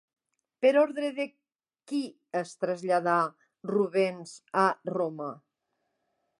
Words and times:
Per 0.65 0.69
ordre 0.83 1.09
de 1.19 1.25
qui 1.91 1.99
es 2.41 2.55
traslladà 2.63 3.19
Rubens 3.73 4.35
a 4.67 4.67
Roma? 4.95 5.33